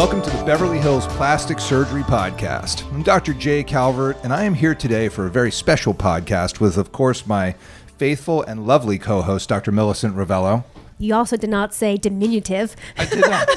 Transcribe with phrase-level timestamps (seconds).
[0.00, 2.90] Welcome to the Beverly Hills Plastic Surgery Podcast.
[2.90, 3.34] I'm Dr.
[3.34, 7.26] Jay Calvert, and I am here today for a very special podcast with, of course,
[7.26, 7.52] my
[7.98, 9.72] faithful and lovely co host, Dr.
[9.72, 10.64] Millicent Rovelo.
[10.96, 12.76] You also did not say diminutive.
[12.96, 13.48] I did not.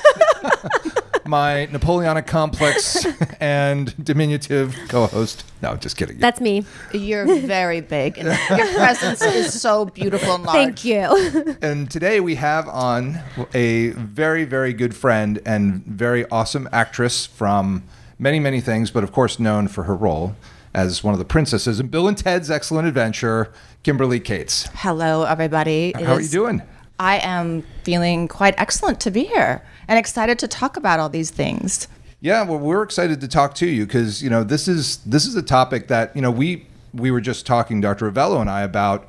[1.26, 3.06] my Napoleonic complex
[3.40, 5.46] and diminutive co host.
[5.62, 6.18] No, just kidding.
[6.18, 6.66] That's me.
[6.94, 10.56] You're very big, and your presence is so beautiful and large.
[10.56, 11.56] Thank you.
[11.62, 13.20] And today we have on
[13.54, 17.84] a very, very good friend and very awesome actress from
[18.20, 20.36] many, many things, but of course known for her role
[20.74, 23.52] as one of the princesses in Bill and Ted's Excellent Adventure,
[23.84, 24.68] Kimberley Kates.
[24.74, 25.90] Hello, everybody.
[25.90, 26.62] It How are you doing?
[27.00, 31.32] I am feeling quite excellent to be here and excited to talk about all these
[31.32, 31.88] things.
[32.20, 35.36] Yeah, well, we're excited to talk to you because you know this is this is
[35.36, 38.10] a topic that you know we we were just talking, Dr.
[38.10, 39.08] Rovelo and I, about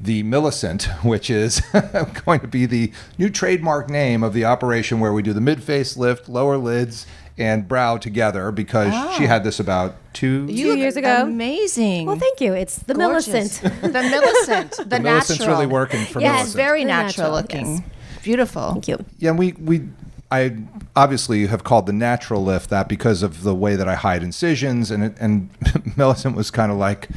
[0.00, 1.60] the Millicent, which is
[2.24, 5.62] going to be the new trademark name of the operation where we do the mid
[5.62, 7.06] face lift, lower lids,
[7.40, 10.46] and brow together because she had this about two.
[10.46, 11.22] Two years ago.
[11.22, 12.06] amazing.
[12.06, 12.52] well, thank you.
[12.54, 13.28] It's the Gorgeous.
[13.62, 13.82] Millicent.
[13.82, 14.88] the Millicent.
[14.90, 15.48] The, Millicent's natural.
[15.58, 16.24] really working for me.
[16.24, 16.56] Yes, Millicent.
[16.56, 17.74] very natural, natural, looking.
[17.76, 17.82] yes.
[18.22, 18.72] Beautiful.
[18.72, 19.04] Thank you.
[19.18, 19.88] Yeah, and we we
[20.30, 20.56] I
[20.94, 24.90] obviously have called the natural lift that because of the way that I hide incisions,
[24.90, 25.48] and it, and
[25.96, 27.08] Millicent was kind of like.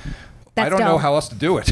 [0.56, 1.72] I don't know how else to do it.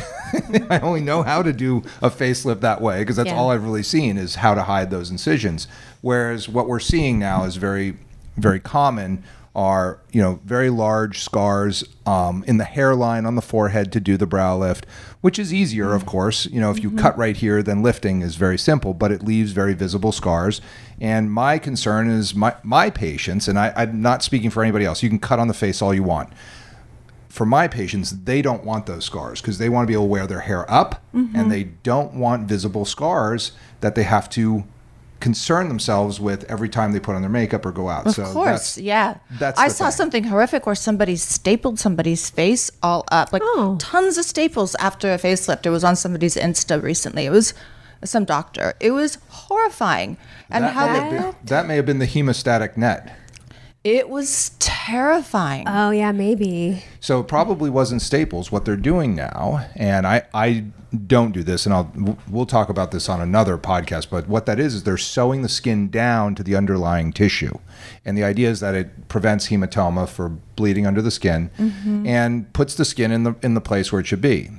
[0.72, 3.36] I only know how to do a facelift that way because that's Yeah.
[3.38, 5.68] all I've really seen is how to hide those incisions.
[6.02, 7.96] Whereas what we're seeing now is very,
[8.38, 13.92] very common are you know very large scars um, in the hairline on the forehead
[13.92, 14.86] to do the brow lift,
[15.20, 16.12] which is easier, of mm-hmm.
[16.12, 16.46] course.
[16.46, 17.00] You know, if you mm-hmm.
[17.00, 20.62] cut right here, then lifting is very simple, but it leaves very visible scars.
[21.02, 25.04] And my concern is my my patients, and I, I'm not speaking for anybody else.
[25.04, 26.32] You can cut on the face all you want
[27.32, 30.10] for my patients, they don't want those scars because they want to be able to
[30.10, 31.50] wear their hair up and mm-hmm.
[31.50, 34.66] they don't want visible scars that they have to
[35.22, 38.08] concern themselves with every time they put on their makeup or go out.
[38.08, 38.46] Of so course,
[38.76, 39.18] that's, yeah.
[39.32, 39.92] that's I saw thing.
[39.92, 43.78] something horrific where somebody stapled somebody's face all up, like Oh.
[43.80, 45.66] tons of staples after a facelift.
[45.66, 47.26] It was on somebody's Insta recently.
[47.26, 47.54] It was
[48.04, 48.74] some doctor.
[48.80, 50.18] It was horrifying,
[50.50, 53.16] and that, how may they, have that may have been the hemostatic net.
[53.84, 55.68] It was terrifying.
[55.68, 56.84] Oh, yeah, maybe.
[57.00, 58.52] So it probably wasn't staples.
[58.52, 60.66] What they're doing now, and I, I
[61.08, 64.10] don't do this, and I'll we'll talk about this on another podcast.
[64.12, 67.58] But what that is is they're sewing the skin down to the underlying tissue,
[68.06, 72.06] and the idea is that it prevents hematoma for bleeding under the skin, mm-hmm.
[72.06, 74.50] and puts the skin in the in the place where it should be.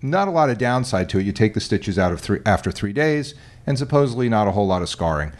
[0.00, 1.26] Not a lot of downside to it.
[1.26, 3.34] You take the stitches out of three after three days,
[3.66, 5.32] and supposedly not a whole lot of scarring.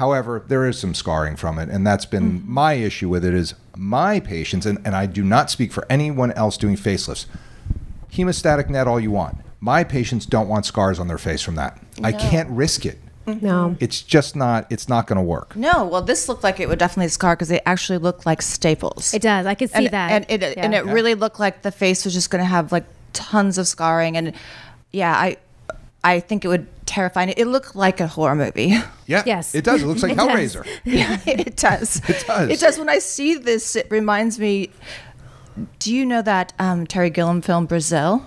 [0.00, 2.52] However, there is some scarring from it, and that's been mm-hmm.
[2.54, 3.34] my issue with it.
[3.34, 7.26] Is my patients, and, and I do not speak for anyone else doing facelifts.
[8.10, 9.36] Hemostatic net all you want.
[9.60, 11.78] My patients don't want scars on their face from that.
[12.02, 12.98] I can't risk it.
[13.26, 13.44] Mm-hmm.
[13.44, 13.76] No.
[13.78, 14.66] It's just not.
[14.72, 15.54] It's not going to work.
[15.54, 19.12] no, well, this looked like it would definitely scar because they actually looked like staples.
[19.12, 19.44] It does.
[19.44, 20.12] I could see and, that.
[20.12, 20.78] and it and Yeah.
[20.78, 24.16] it really looked like the face was just going to have like tons of scarring,
[24.16, 24.32] and
[24.92, 25.36] yeah, I
[26.02, 27.32] I think it would terrify.
[27.36, 28.76] It looked like a horror movie.
[29.06, 29.22] Yeah.
[29.24, 29.54] Yes.
[29.54, 29.82] It does.
[29.82, 30.28] It looks like It does.
[30.28, 30.66] Hellraiser.
[30.84, 32.00] yeah, it does.
[32.08, 32.50] It does.
[32.50, 32.78] It does.
[32.78, 34.70] When I see this, it reminds me.
[35.78, 38.26] Do you know that um, Terry Gilliam film Brazil?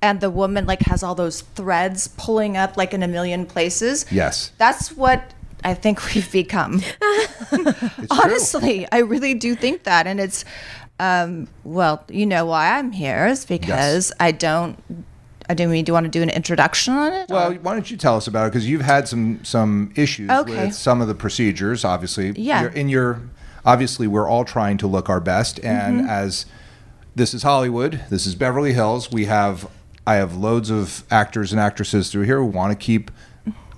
[0.00, 4.04] And the woman like has all those threads pulling up like in a million places.
[4.10, 4.52] Yes.
[4.58, 6.80] That's what I think we've become.
[6.82, 8.06] It's true.
[8.10, 10.44] Honestly, I really do think that, and it's.
[11.00, 14.76] Um, well, you know why I'm here is because I don't.
[15.52, 17.28] I do mean, do you want to do an introduction on it?
[17.28, 18.52] Well, or- why don't you tell us about it?
[18.52, 20.66] Because you've had some some issues Okay.
[20.66, 21.84] with some of the procedures.
[21.84, 22.62] Obviously, Yeah.
[22.62, 23.20] You're- in your
[23.66, 26.08] obviously, we're all trying to look our best, and Mm-hmm.
[26.08, 26.46] as
[27.14, 29.12] this is Hollywood, this is Beverly Hills.
[29.12, 29.68] We have
[30.06, 33.10] I have loads of actors and actresses through here who want to keep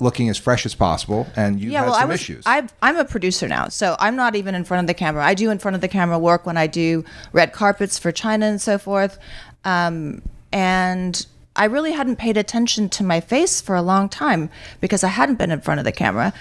[0.01, 2.45] looking as fresh as possible, and you've had some I was, issues.
[2.47, 5.25] I've, I'm a producer now, so I'm not even in front of the camera.
[5.25, 8.47] I do in front of the camera work when I do red carpets for China
[8.47, 9.19] and so forth.
[9.65, 10.23] Um,
[10.53, 15.09] and I really hadn't paid attention to my face for a long time because I
[15.09, 16.33] hadn't been in front of the camera.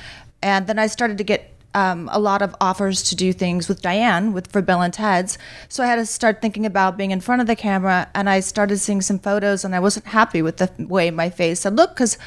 [0.42, 3.82] And then I started to get um, a lot of offers to do things with
[3.82, 5.38] Diane with for Bill and Ted's.
[5.70, 8.40] So I had to start thinking about being in front of the camera, and I
[8.42, 11.96] started seeing some photos, and I wasn't happy with the way my face had looked
[11.96, 12.18] because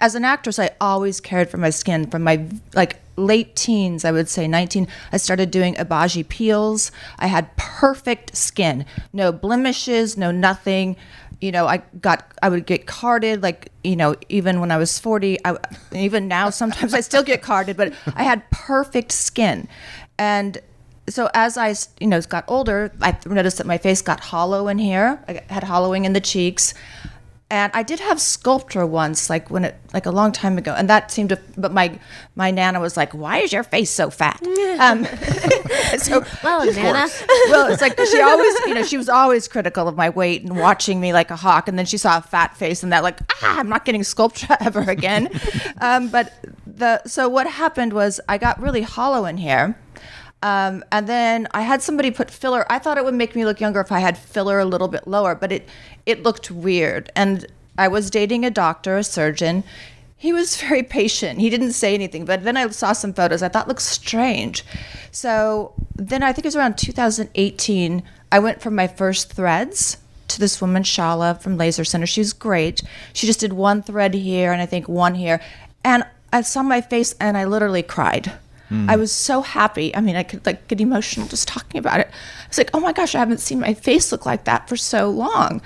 [0.00, 4.12] as an actress, I always cared for my skin from my like late teens, I
[4.12, 4.86] would say 19.
[5.10, 6.92] I started doing Obagi peels.
[7.18, 10.96] I had perfect skin, no blemishes, no nothing.
[11.40, 14.98] You know, I got, I would get carded, like, you know, even when I was
[14.98, 15.56] 40, I,
[15.92, 19.68] even now, sometimes I still get carded, but I had perfect skin.
[20.18, 20.58] And
[21.08, 24.78] so as I, you know, got older, I noticed that my face got hollow in
[24.78, 25.22] here.
[25.28, 26.74] I had hollowing in the cheeks
[27.48, 30.90] And I did have Sculptra once, like when it, like a long time ago, and
[30.90, 31.38] that seemed to.
[31.56, 31.96] But my
[32.34, 34.40] my nana was like, "Why is your face so fat?"
[34.78, 35.04] Um,
[35.98, 37.08] so Well, Nana.
[37.48, 40.58] well, it's like she always, you know, she was always critical of my weight and
[40.58, 41.66] watching me like a hawk.
[41.68, 44.56] And then she saw a fat face and that, like, ah, I'm not getting Sculptra
[44.66, 45.28] ever again.
[45.80, 46.32] um, but
[46.66, 49.78] the so what happened was I got really hollow in here.
[50.42, 52.66] Um, and then I had somebody put filler.
[52.70, 55.08] I thought it would make me look younger if I had filler a little bit
[55.08, 55.66] lower, but it
[56.06, 57.10] it looked weird.
[57.14, 59.64] And I was dating a doctor, a surgeon.
[60.16, 61.40] He was very patient.
[61.40, 64.64] He didn't say anything, but then I saw some photos I thought looked strange.
[65.10, 68.02] So then I think it was around 2018.
[68.32, 69.98] I went from my first threads
[70.28, 72.06] to this woman, Shala from Laser Center.
[72.06, 72.82] She was great.
[73.12, 75.40] She just did one thread here and I think one here.
[75.84, 78.32] And I saw my face and I literally cried.
[78.68, 78.90] Hmm.
[78.90, 79.94] I was so happy.
[79.94, 82.08] I mean, I could like get emotional just talking about it.
[82.08, 84.76] I was like, oh my gosh, I haven't seen my face look like that for
[84.76, 85.62] so long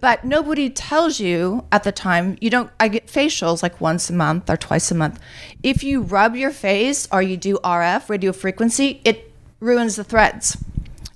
[0.00, 4.12] but nobody tells you at the time you don't i get facials like once a
[4.12, 5.18] month or twice a month.
[5.62, 10.56] If you rub your face or you do rf radio frequency it ruins the threads.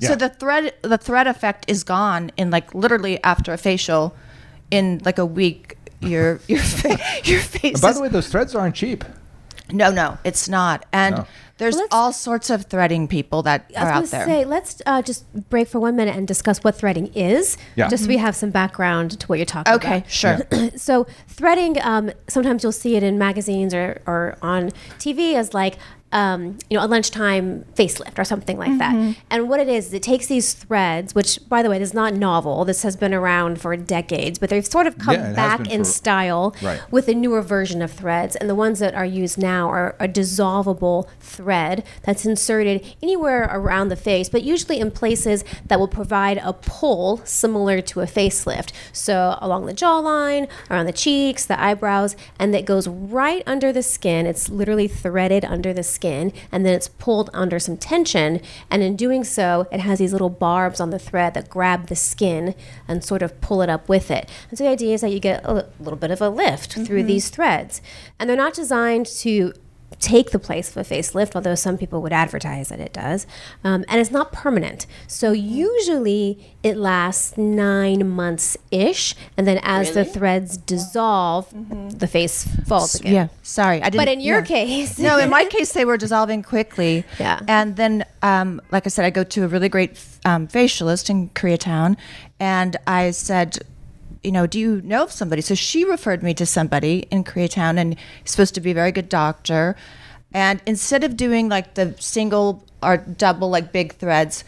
[0.00, 4.16] So the thread the thread effect is gone in like literally after a facial
[4.70, 8.54] in like a week your your fa- your face And by the way, those threads
[8.54, 9.04] aren't cheap.
[9.72, 11.26] No no it's not and No.
[11.58, 14.38] there's Well, let's- all sorts of threading people that I are out was there going
[14.38, 17.58] to say, let's uh, just break for one minute and discuss what threading is.
[17.76, 17.88] Yeah.
[17.88, 19.98] Just so we have some background to what you're talking okay about.
[19.98, 25.34] Okay, sure so threading um, sometimes you'll see it in magazines or, or on tv
[25.34, 25.76] as like
[26.12, 28.78] um, you know a lunchtime facelift or something like Mm-hmm.
[29.10, 31.90] that and what it is is it takes these threads which by the way this
[31.90, 32.64] is not novel.
[32.64, 35.90] This has been around for decades but they've sort of come Yeah, back in for-
[35.90, 36.80] style Right.
[36.90, 38.34] with a newer version of threads.
[38.36, 43.88] And the ones that are used now are a dissolvable thread that's inserted anywhere around
[43.88, 48.72] the face but usually in places that will provide a pull similar to a facelift.
[48.92, 53.82] So along the jawline around the cheeks the eyebrows and that goes right under the
[53.82, 54.26] skin.
[54.26, 58.96] It's literally threaded under the skin and then it's pulled under some tension and in
[58.96, 62.54] doing so it has these little barbs on the thread that grab the skin
[62.88, 64.28] and sort of pull it up with it.
[64.48, 66.84] And so the idea is that you get a little bit of a lift through
[66.84, 67.06] mm-hmm.
[67.06, 67.82] these threads.
[68.18, 69.52] And they're not designed to
[70.00, 73.26] take the place of a facelift, although some people would advertise that it does.
[73.62, 74.86] Um, and it's not permanent.
[75.06, 79.14] So usually it lasts nine months ish.
[79.36, 81.52] And then as the threads dissolve,
[81.98, 83.12] the face falls again.
[83.12, 86.42] yeah sorry i didn't But in your case, no, in my case, they were dissolving
[86.42, 87.04] quickly.
[87.18, 87.40] Yeah.
[87.46, 89.92] And then, um, like I said, I go to a really great
[90.24, 91.96] um, facialist in Koreatown,
[92.38, 93.58] and I said,
[94.22, 95.42] you know, do you know of somebody?
[95.42, 98.92] So she referred me to somebody in Koreatown, and he's supposed to be a very
[98.92, 99.76] good doctor.
[100.32, 104.44] And instead of doing like the single or double, like big threads,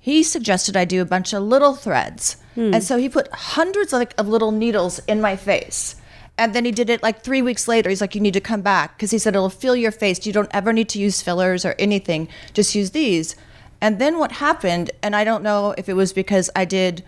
[0.00, 2.36] he suggested I do a bunch of little threads.
[2.74, 5.96] And so he put hundreds of, like, of little needles in my face.
[6.36, 7.88] And then he did it like three weeks later.
[7.88, 10.26] He's like, you need to come back because he said it'll fill your face.
[10.26, 12.28] You don't ever need to use fillers or anything.
[12.52, 13.36] Just use these.
[13.80, 17.04] And then what happened, and I don't know if it was because I did,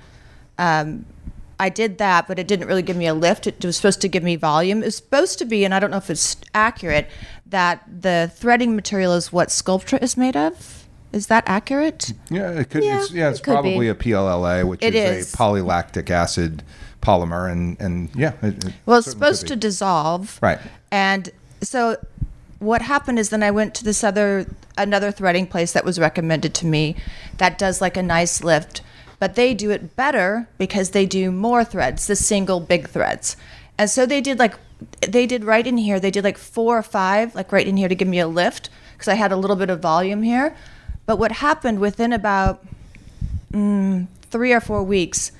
[0.56, 1.04] um,
[1.58, 3.46] I did that, but it didn't really give me a lift.
[3.46, 4.82] It was supposed to give me volume.
[4.82, 7.08] It was supposed to be, and I don't know if it's accurate,
[7.46, 10.86] that the threading material is what Sculptra is made of.
[11.12, 12.12] Is that accurate?
[12.28, 12.82] Yeah, it could.
[12.82, 13.54] Yeah, it's, yeah, it's it could be.
[13.54, 15.34] probably a PLLA, which is, is.
[15.34, 16.64] a polylactic acid
[17.00, 20.40] polymer, and and yeah, it, it Well, it's supposed to dissolve.
[20.42, 20.58] Right.
[20.90, 21.98] And so
[22.58, 26.52] what happened is then I went to this other another threading place that was recommended
[26.54, 26.96] to me
[27.36, 28.80] that does like a nice lift,
[29.24, 33.38] but they do it better because they do more threads, the single big threads.
[33.78, 34.52] And so they did like
[35.00, 37.88] they did right in here, they did like four or five like right in here
[37.88, 40.54] to give me a lift because I had a little bit of volume here.
[41.06, 42.62] But what happened within about
[43.50, 45.32] mm, three or four weeks.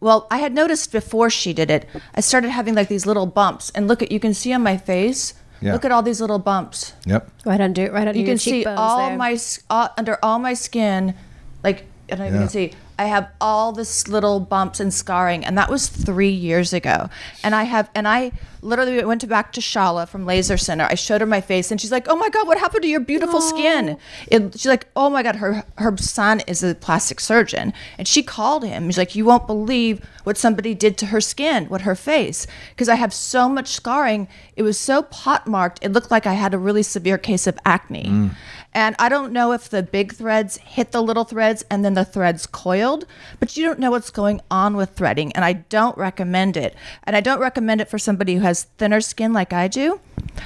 [0.00, 3.70] Well, I had noticed before she did it, I started having like these little bumps.
[3.76, 5.74] And look at, you can see on my face, Yeah.
[5.74, 6.94] look at all these little bumps.
[7.06, 7.30] Yep.
[7.44, 9.16] right under right under You your can see all there.
[9.16, 11.14] my, all, under all my skin,
[11.62, 12.40] like, I don't know if you Yeah.
[12.40, 15.42] can see, I have all this little bumps and scarring.
[15.42, 17.08] And that was three years ago.
[17.42, 20.84] And I have, and I literally went to back to Shala from Laser Center.
[20.84, 23.00] I showed her my face and she's like, oh my God, what happened to your
[23.00, 23.96] beautiful skin?
[24.26, 27.72] It, she's like, oh my God, her, her son is a plastic surgeon.
[27.96, 28.88] And she called him.
[28.88, 32.46] She's like, you won't believe what somebody did to her skin, what her face.
[32.68, 34.28] Because I have so much scarring.
[34.56, 35.78] It was so pot pockmarked.
[35.82, 38.04] It looked like I had a really severe case of acne.
[38.04, 38.30] Mm.
[38.72, 42.04] And I don't know if the big threads hit the little threads and then the
[42.04, 43.04] threads coiled,
[43.40, 45.32] but you don't know what's going on with threading.
[45.32, 46.76] And I don't recommend it.
[47.04, 50.00] And I don't recommend it for somebody who has thinner skin like I do.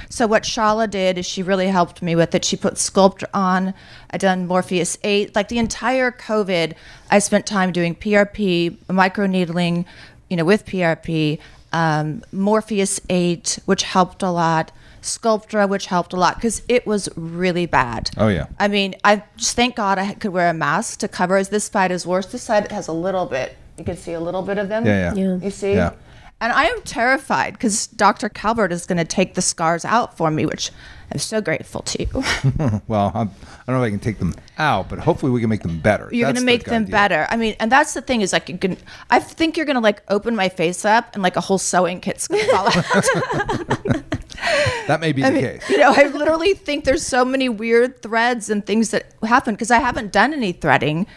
[0.09, 2.43] So what Shala did is she really helped me with it.
[2.43, 3.73] She put Sculpt on.
[4.09, 5.35] I done Morpheus 8.
[5.35, 6.73] Like the entire COVID,
[7.11, 9.85] I spent time doing PRP, microneedling,
[10.29, 11.39] you know, with PRP,
[11.71, 14.71] um, Morpheus 8, which helped a lot,
[15.05, 18.09] Sculptra, which helped a lot because it was really bad.
[18.17, 18.47] Oh, yeah.
[18.59, 21.37] I mean, I just thank God I could wear a mask to cover.
[21.37, 22.25] As this side is worse.
[22.27, 23.55] This side has a little bit.
[23.77, 24.85] You can see a little bit of them.
[24.85, 25.21] Yeah, yeah.
[25.21, 25.37] Yeah.
[25.43, 25.73] You see?
[25.73, 25.93] Yeah.
[26.41, 28.27] And I am terrified because Dr.
[28.27, 30.69] Calvert is going to take the scars out for me, which
[31.11, 32.05] I'm so grateful to.
[32.87, 35.49] Well, I'm, I don't know if I can take them out, but hopefully we can
[35.49, 36.09] make them better.
[36.11, 36.91] You're going to the make them idea.
[36.91, 37.27] better.
[37.29, 38.77] I mean, and that's the thing is like you can.
[39.09, 42.01] I think you're going to like open my face up and like a whole sewing
[42.01, 44.03] kit's going to fall out.
[44.87, 45.67] That may be the case.
[45.67, 49.71] you know, I literally think there's so many weird threads and things that happen because
[49.71, 51.07] I haven't done any threading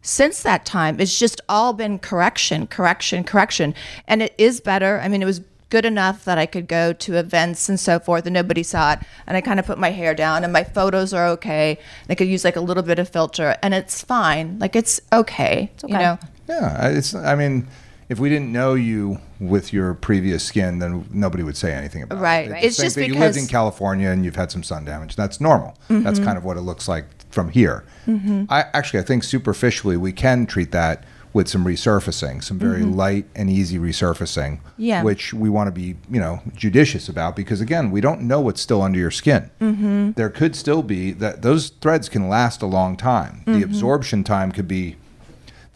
[0.00, 0.98] since that time.
[0.98, 3.74] It's just all been correction, correction, correction.
[4.06, 5.00] And it is better.
[5.00, 8.24] I mean, it was good enough that I could go to events and so forth
[8.26, 9.00] and nobody saw it.
[9.26, 11.78] And I kind of put my hair down and my photos are okay.
[12.02, 14.58] And I could use like a little bit of filter and it's fine.
[14.58, 15.70] Like it's okay.
[15.82, 16.02] You okay.
[16.02, 16.18] know?
[16.48, 17.14] Yeah, it's.
[17.14, 17.68] I mean,
[18.08, 22.20] if we didn't know you with your previous skin, then nobody would say anything about
[22.20, 22.48] Right.
[22.48, 22.52] it.
[22.52, 22.64] Right.
[22.64, 23.12] It's same just thing.
[23.12, 25.14] you lived in California and you've had some sun damage.
[25.16, 25.76] That's normal.
[25.90, 26.02] Mm-hmm.
[26.04, 27.84] That's kind of what it looks like from here.
[28.08, 33.26] I actually, I think superficially we can treat that with some resurfacing, some very light
[33.36, 34.56] and easy resurfacing.
[34.56, 34.82] Mm-hmm.
[34.82, 35.02] Yeah.
[35.02, 38.62] Which we want to be, you know, judicious about because again, we don't know what's
[38.62, 39.50] still under your skin.
[39.60, 40.12] Mm-hmm.
[40.12, 43.42] There could still be that those threads can last a long time.
[43.42, 43.52] Mm-hmm.
[43.60, 44.96] The absorption time could be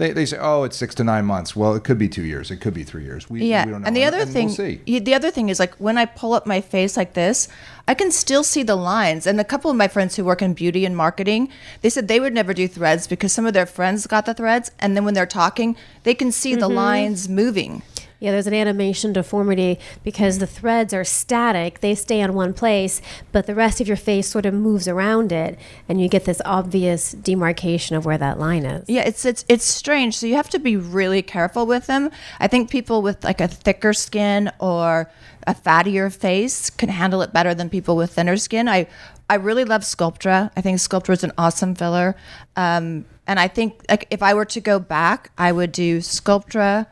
[0.02, 1.54] they, they say, oh, it's six to nine months.
[1.54, 2.50] Well, it could be two years.
[2.50, 3.30] It could be three years.
[3.30, 3.86] We, Yeah, we don't know.
[3.86, 4.80] and the other we'll thing, see.
[4.84, 7.46] yeah, the other thing is like when I pull up my face like this,
[7.86, 9.28] I can still see the lines.
[9.28, 11.50] And a couple of my friends who work in beauty and marketing,
[11.82, 14.72] they said they would never do threads because some of their friends got the threads,
[14.80, 16.74] and then when they're talking, they can see the mm-hmm.
[16.74, 17.82] lines moving.
[18.22, 21.80] Yeah, there's an animation deformity because the threads are static.
[21.80, 23.02] They stay on one place,
[23.32, 26.40] but the rest of your face sort of moves around it, and you get this
[26.44, 28.88] obvious demarcation of where that line is.
[28.88, 30.16] Yeah, it's it's it's strange.
[30.16, 32.12] So you have to be really careful with them.
[32.38, 35.10] I think people with like a thicker skin or
[35.48, 38.68] a fattier face can handle it better than people with thinner skin.
[38.68, 38.86] I
[39.28, 40.52] I really love Sculptra.
[40.56, 42.14] I think Sculptra is an awesome filler.
[42.54, 46.86] Um, and I think like if I were to go back, I would do Sculptra,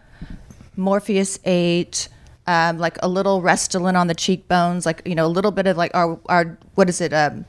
[0.77, 2.09] Morpheus 8,
[2.47, 5.77] um, like a little Restylane on the cheekbones, like you know, a little bit of
[5.77, 7.13] like our our what is it?
[7.13, 7.45] Um,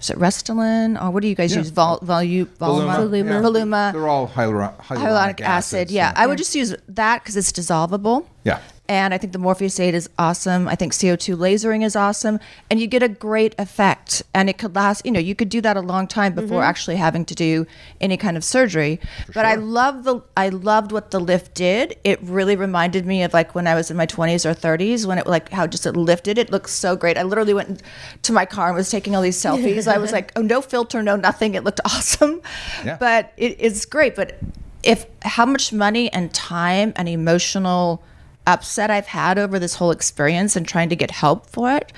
[0.00, 1.58] is it Restylane or what do you guys Yeah.
[1.58, 1.70] use?
[1.70, 3.24] Vol, volu, Voluma, Voluma.
[3.24, 3.40] yeah.
[3.40, 5.78] Voluma They're all hyaluronic, hyaluronic acid.
[5.78, 8.24] acids, Yeah, I would just use that because it's dissolvable.
[8.44, 8.60] Yeah.
[8.88, 10.68] And I think the Morpheus 8 is awesome.
[10.68, 12.40] I think CO2 lasering is awesome.
[12.68, 14.22] And you get a great effect.
[14.34, 16.68] And it could last, you know, you could do that a long time before mm-hmm.
[16.68, 17.66] actually having to do
[18.02, 19.00] any kind of surgery.
[19.32, 21.96] but I love the I loved what the lift did.
[22.04, 25.16] It really reminded me of like when I was in my 20s or 30s when
[25.16, 26.36] it like how just it lifted.
[26.36, 27.16] It looked so great.
[27.16, 27.82] I literally went
[28.22, 29.86] to my car and was taking all these selfies.
[29.90, 31.54] I was like, oh, no filter, no nothing.
[31.54, 32.42] It looked awesome.
[32.84, 32.96] Yeah.
[32.98, 34.16] But it, it's great.
[34.16, 34.38] But
[34.82, 38.02] if how much money and time and emotional
[38.46, 41.92] upset I've had over this whole experience and trying to get help for it,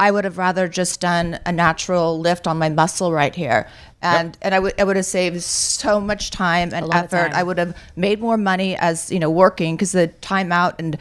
[0.00, 3.68] I would have rather just done a natural lift on my muscle right here.
[4.04, 7.10] And and I would I would have saved so much time and effort.
[7.10, 7.34] time.
[7.34, 10.98] I would have made more money as, you know, working because the time out and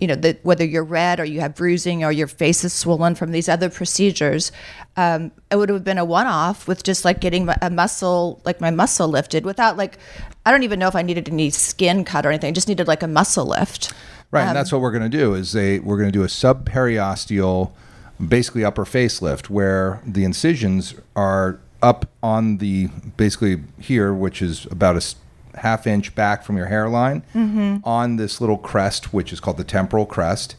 [0.00, 3.14] you know, the, whether you're red or you have bruising or your face is swollen
[3.14, 4.50] from these other procedures,
[4.96, 8.70] um, it would have been a one-off with just like getting a muscle, like my
[8.70, 9.98] muscle lifted without like,
[10.46, 12.48] I don't even know if I needed any skin cut or anything.
[12.48, 13.92] I just needed like a muscle lift.
[14.30, 15.34] Right, Um, and that's what we're going to do.
[15.34, 17.72] Is they we're going to do a subperiosteal,
[18.26, 24.96] basically upper facelift, where the incisions are up on the basically here, which is about
[24.96, 27.78] a half inch back from your hairline, Mm-hmm.
[27.84, 30.56] on this little crest, which is called the temporal crest,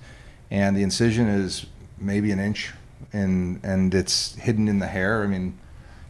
[0.49, 1.65] and the incision is
[1.97, 2.73] maybe an inch,
[3.13, 5.23] and and it's hidden in the hair.
[5.23, 5.57] I mean,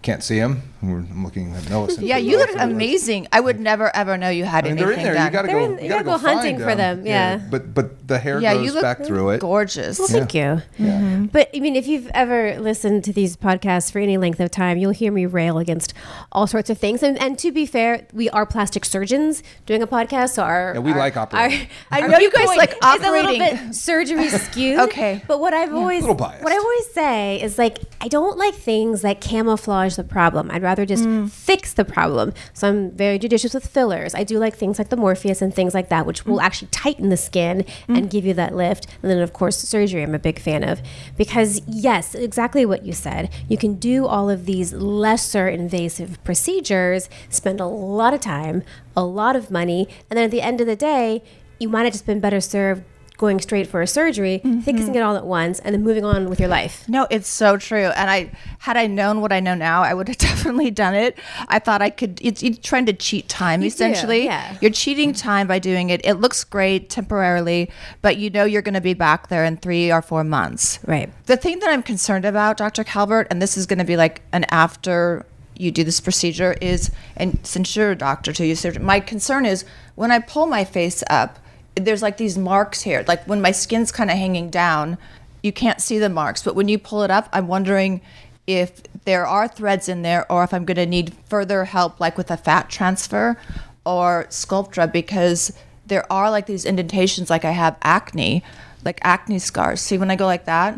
[0.02, 0.64] can't see them.
[0.84, 1.90] I'm looking at Noah.
[2.00, 3.28] Yeah, you look relatively- amazing.
[3.32, 5.14] I would never ever know you had I mean, anything they're in there.
[5.14, 5.26] done.
[5.28, 5.66] You got to They're go.
[5.66, 7.38] in- you you gotta gotta go go hunting find for them, yeah.
[7.52, 9.42] But but the hair yeah, goes you look back through it.
[9.42, 10.00] gorgeous.
[10.00, 10.62] Well, thank you.
[10.80, 11.26] Mm-hmm.
[11.26, 14.80] But I mean, if you've ever listened to these podcasts for any length of time,
[14.80, 15.94] you'll hear me rail against
[16.32, 17.04] all sorts of things.
[17.04, 20.80] And, and to be fair, we are plastic surgeons doing a podcast, so our Yeah,
[20.80, 21.68] we our- like operating.
[21.92, 24.80] I know you guys viewpoint like is a little bit surgery skewed.
[24.92, 25.22] Okay.
[25.28, 26.44] but what I've always little biased.
[26.44, 30.50] what I always say is like I don't like things that camouflage the problem.
[30.52, 31.30] I'd rather just mm.
[31.30, 32.34] fix the problem.
[32.54, 34.14] So I'm very judicious with fillers.
[34.16, 36.44] I do like things like the Morpheus and things like that, which will mm.
[36.44, 37.98] actually tighten the skin mm.
[37.98, 38.88] and give you that lift.
[39.02, 40.82] And then of course surgery I'm a big fan of
[41.18, 43.30] because yes, exactly what you said.
[43.48, 48.64] You can do all of these lesser invasive procedures, spend a lot of time,
[48.96, 51.24] a lot of money, and then at the end of the day,
[51.60, 52.84] you might have just been better served
[53.22, 54.62] going straight for a surgery, Mm-hmm.
[54.62, 56.84] fixing it all at once, and then moving on with your life.
[56.90, 57.86] No, it's so true.
[58.00, 61.18] And I had I known what I know now, I would have definitely done it.
[61.48, 62.20] I thought I could.
[62.22, 64.26] It's, it's trying to cheat time You do, essentially.
[64.26, 64.58] yeah.
[64.60, 66.02] You're cheating time by doing it.
[66.04, 67.70] It looks great temporarily,
[68.02, 70.80] but you know you're going to be back there in three or four months.
[70.88, 71.10] Right.
[71.28, 72.84] The thing that I'm concerned about, Dr.
[72.84, 75.26] Calvert, and this is going to be like an after
[75.56, 79.64] you do this procedure is, and since you're a doctor too, you my concern is
[79.94, 81.38] when I pull my face up,
[81.76, 83.04] there's like these marks here.
[83.08, 84.98] Like when my skin's kind of hanging down,
[85.44, 88.02] you can't see the marks, but when you pull it up, I'm wondering
[88.48, 92.18] if there are threads in there or if I'm going to need further help, like
[92.18, 93.38] with a fat transfer
[93.86, 95.54] or Sculptra, because
[95.86, 98.44] there are like these indentations, like I have acne,
[98.86, 99.82] like acne scars.
[99.82, 100.78] See when I go like that?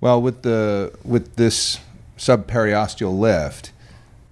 [0.00, 1.78] Well, with the with this
[2.16, 3.72] subperiosteal lift,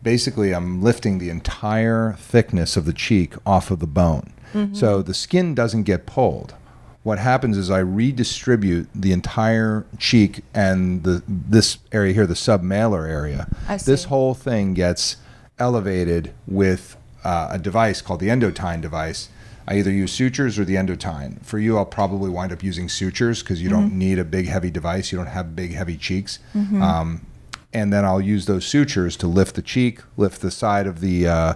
[0.03, 4.33] basically I'm lifting the entire thickness of the cheek off of the bone.
[4.73, 6.55] So the skin doesn't get pulled.
[7.03, 13.09] What happens is I redistribute the entire cheek and the this area here, the submalar
[13.09, 13.49] area.
[13.69, 15.17] I This whole thing gets
[15.59, 19.29] elevated with uh, a device called the endotine device.
[19.67, 21.45] I either use sutures or the endotine.
[21.45, 24.71] For you, I'll probably wind up using sutures because you don't need a big, heavy
[24.71, 25.13] device.
[25.13, 26.39] You don't have big, heavy cheeks.
[26.83, 27.27] Um,
[27.75, 31.29] and then I'll use those sutures to lift the cheek, lift the side of the
[31.29, 31.55] uh,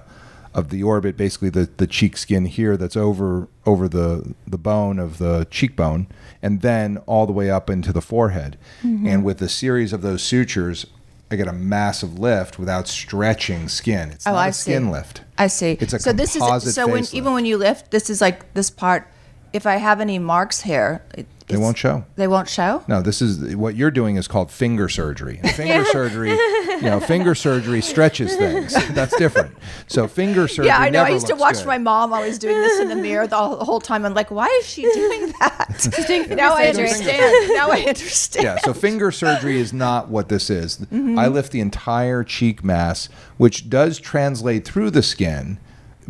[0.54, 4.98] of the orbit, basically the, the cheek skin here that's over over the the bone
[4.98, 6.06] of the cheekbone,
[6.42, 8.58] and then all the way up into the forehead.
[8.82, 9.06] Mm-hmm.
[9.06, 10.86] And with a series of those sutures,
[11.30, 14.10] I get a massive lift without stretching skin.
[14.10, 15.22] It's Oh, not I a skin lift.
[15.38, 15.78] I see.
[15.80, 18.52] It's a so this composite is so when even when you lift, this is like
[18.54, 19.08] this part.
[19.52, 21.02] If I have any marks here,
[21.48, 22.04] They won't show.
[22.16, 22.82] They won't show.
[22.88, 25.40] No, this is what you're doing is called finger surgery.
[25.42, 28.72] And finger surgery, you know, finger surgery stretches things.
[28.94, 29.56] That's different.
[29.86, 30.62] So finger surgery.
[30.72, 31.02] Yeah, I know.
[31.02, 31.66] I used to watch good.
[31.66, 34.04] my mom always doing this in the mirror the whole, time.
[34.06, 36.28] I'm like, why is she doing that?
[36.30, 37.50] now I understand.
[37.52, 38.44] now I understand.
[38.44, 40.78] yeah, so finger surgery is not what this is.
[40.78, 41.18] Mm-hmm.
[41.18, 43.08] I lift the entire cheek mass,
[43.38, 45.58] which does translate through the skin.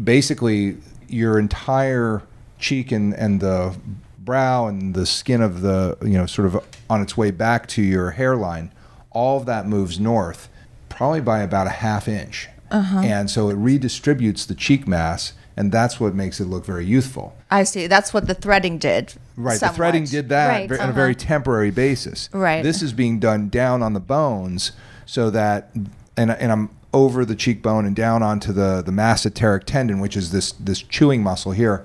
[0.03, 0.77] Basically,
[1.09, 2.23] your entire
[2.59, 3.77] cheek and, and the
[4.25, 7.83] brow and the skin of the, you know, sort of on its way back to
[7.83, 8.73] your hairline,
[9.11, 10.49] all of that moves north,
[10.89, 12.49] probably by about a half inch.
[12.71, 13.01] Uh-huh.
[13.01, 17.37] And so it redistributes the cheek mass, and that's what makes it look very youthful.
[17.51, 17.87] I see.
[17.87, 19.13] That's what the threading did.
[19.37, 19.73] Right, somewhat.
[19.73, 20.93] the threading did that Right, ver- on a uh-huh.
[20.93, 22.31] very temporary basis.
[22.33, 22.63] Right.
[22.63, 24.73] This is being done down on the bones
[25.05, 25.71] so that,
[26.17, 30.31] and, and I'm over the cheekbone and down onto the, the masseteric tendon, which is
[30.31, 31.85] this, this chewing muscle here.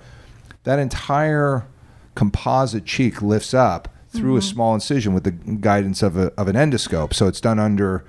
[0.63, 1.65] That entire
[2.21, 4.37] composite cheek lifts up through Mm-hmm.
[4.39, 7.13] a small incision with the guidance of, a, of an endoscope.
[7.13, 8.03] So it's done under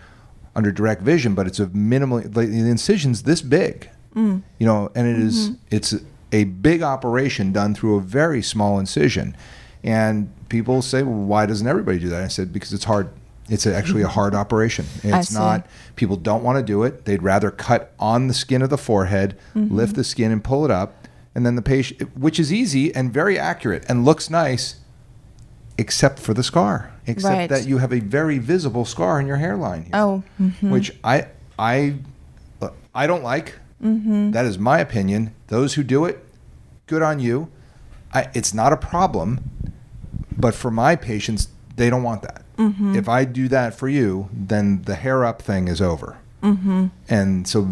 [0.56, 4.42] under direct vision, but it's a minimally the incision's this big, Mm.
[4.58, 5.76] you know, and it is Mm-hmm.
[5.76, 5.94] it's
[6.32, 9.36] a big operation done through a very small incision.
[9.84, 12.22] And people say, well, why doesn't everybody do that?
[12.24, 13.10] I said because it's hard.
[13.50, 14.84] It's actually a hard operation.
[15.02, 15.66] It's not.
[15.96, 17.04] People don't want to do it.
[17.06, 19.74] They'd rather cut on the skin of the forehead, Mm-hmm.
[19.74, 20.97] lift the skin, and pull it up,
[21.38, 24.80] and then the patient, which is easy and very accurate and looks nice,
[25.78, 26.90] except for the scar.
[27.06, 27.48] Except Right.
[27.48, 29.82] that you have a very visible scar in your hairline.
[29.84, 30.24] Here, Oh,
[30.60, 31.94] which I I
[32.92, 33.54] I don't like.
[33.80, 34.32] Mm-hmm.
[34.32, 35.32] That is my opinion.
[35.46, 36.24] Those who do it,
[36.88, 37.46] good on you.
[38.12, 39.38] I, it's not a problem,
[40.36, 41.46] but for my patients,
[41.76, 42.42] they don't want that.
[42.56, 42.96] Mm-hmm.
[42.96, 46.16] If I do that for you, then the hair up thing is over.
[46.42, 46.86] Mm-hmm.
[47.08, 47.68] And so,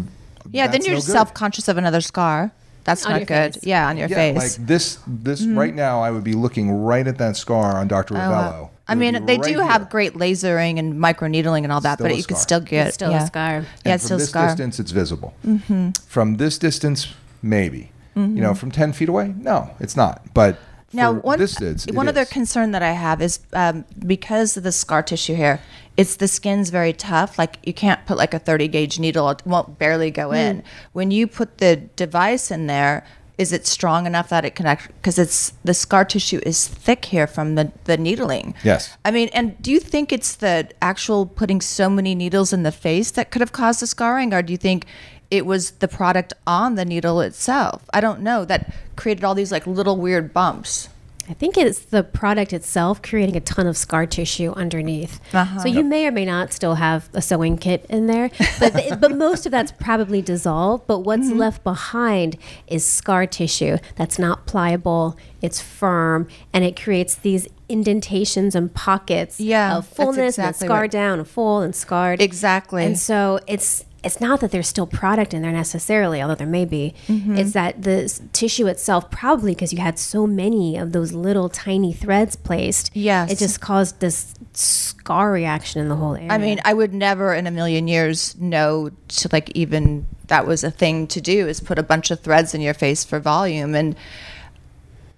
[0.53, 2.53] Yeah, then you're no self conscious of another scar.
[2.87, 3.53] That's On not your good.
[3.55, 3.63] face.
[3.63, 4.37] Yeah, on your yeah, face.
[4.55, 4.61] Mm-hmm.
[4.61, 4.99] like this.
[5.05, 8.15] This right now, I would be looking right at that scar on Dr.
[8.15, 8.29] Oh, Rovelo.
[8.31, 8.69] wow.
[8.87, 12.15] I mean, they right do have great lasering and microneedling and all that, Still but
[12.17, 12.43] you could scar.
[12.43, 13.23] still get It's still yeah.
[13.23, 13.51] a scar.
[13.51, 14.47] Yeah, And it's from still a this scar.
[14.47, 15.33] distance, it's visible.
[15.45, 15.89] Mm-hmm.
[16.07, 17.91] From this distance, maybe.
[18.15, 20.33] You know, from ten feet away, no, it's not.
[20.33, 20.57] But
[20.93, 22.29] Now, one, distance, one other is.
[22.29, 25.59] concern that I have is um, because of the scar tissue here,
[25.97, 27.37] it's the skin's very tough.
[27.37, 30.63] Like you can't put like a 30 gauge needle; it won't barely go in.
[30.93, 33.05] When you put the device in there,
[33.37, 34.93] is it strong enough that it can actually?
[34.95, 38.55] Because it's the scar tissue is thick here from the the needling.
[38.63, 38.97] Yes.
[39.05, 42.71] I mean, and do you think it's the actual putting so many needles in the
[42.71, 44.85] face that could have caused the scarring, or do you think
[45.29, 47.83] it was the product on the needle itself?
[47.93, 50.89] I don't know that created all these like little weird bumps.
[51.29, 55.19] I think it's the product itself creating a ton of scar tissue underneath.
[55.33, 55.59] Uh-huh.
[55.59, 59.13] So you may or may not still have a sewing kit in there, but but
[59.17, 60.87] most of that's probably dissolved.
[60.87, 61.37] But what's Mm-hmm.
[61.37, 62.37] left behind
[62.67, 65.17] is scar tissue that's not pliable.
[65.41, 70.81] It's firm, and it creates these indentations and pockets Yeah, of fullness exactly and scar
[70.83, 70.91] right.
[70.91, 72.21] down, and full and scarred.
[72.21, 72.85] Exactly.
[72.85, 76.63] And so it's it's not that there's still product in there necessarily, although there may
[76.65, 76.95] be.
[77.07, 77.37] Mm-hmm.
[77.37, 81.91] It's that the tissue itself, probably because you had so many of those little tiny
[81.93, 83.31] threads placed, Yes.
[83.31, 86.29] it just caused this scar reaction in the whole area.
[86.31, 90.63] I mean, I would never in a million years know to like even that was
[90.63, 93.75] a thing to do is put a bunch of threads in your face for volume
[93.75, 93.95] and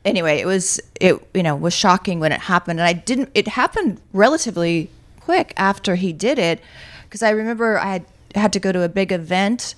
[0.04, 3.50] anyway, it was it you know was shocking when it happened and I didn't it
[3.50, 6.60] happened relatively quick after he did it
[7.04, 9.76] because I remember I had had to go to a big event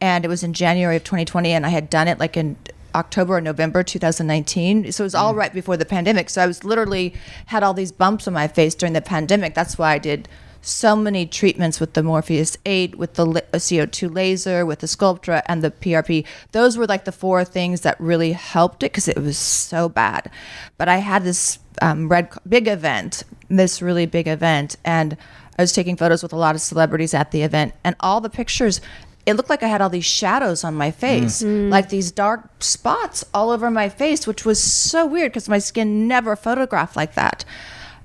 [0.00, 2.56] and it was in January of 2020 and I had done it like in
[2.94, 6.64] October or November 2019 so it was all right before the pandemic so I was
[6.64, 7.14] literally
[7.46, 10.28] had all these bumps on my face during the pandemic that's why I did
[10.62, 15.42] so many treatments with the Morpheus 8, with the uh, CO2 laser, with the Sculptra,
[15.46, 16.24] and the PRP.
[16.52, 20.30] Those were like the four things that really helped it because it was so bad.
[20.78, 25.16] But I had this um, red big event, this really big event, and
[25.58, 28.30] I was taking photos with a lot of celebrities at the event, and all the
[28.30, 28.80] pictures.
[29.24, 31.68] It looked like I had all these shadows on my face, mm.
[31.68, 31.70] Mm.
[31.70, 36.08] like these dark spots all over my face, which was so weird because my skin
[36.08, 37.44] never photographed like that.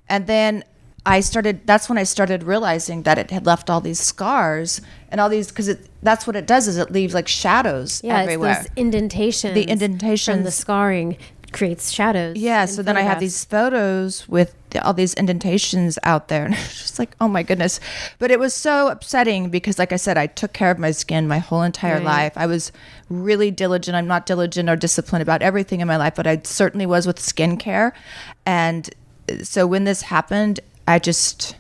[0.08, 0.64] And then
[1.08, 1.66] I started.
[1.66, 5.48] That's when I started realizing that it had left all these scars and all these
[5.48, 5.90] because it.
[6.04, 8.52] That's what it does is it leaves like shadows yeah, everywhere.
[8.52, 9.54] it's those indentations.
[9.56, 9.64] The
[10.36, 11.18] from the scarring
[11.54, 12.36] creates shadows.
[12.38, 12.66] yeah.
[12.66, 17.00] So then I have these photos with all these indentations out there, and it's just
[17.00, 17.80] like, oh my goodness.
[18.20, 21.28] But it was so upsetting because, like I said, I took care of my skin
[21.28, 22.04] my whole entire Right.
[22.04, 22.34] life.
[22.36, 22.72] I was
[23.10, 23.96] really diligent.
[23.96, 27.18] I'm not diligent or disciplined about everything in my life, but I certainly was with
[27.20, 27.94] skincare.
[28.46, 28.90] And
[29.44, 31.56] so when this happened, I just.